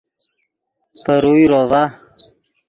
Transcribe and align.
پے 1.03 1.13
روئے 1.23 1.45
روڤا 1.51 1.83